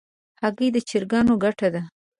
[0.41, 1.81] هګۍ د چرګانو ګټه ده.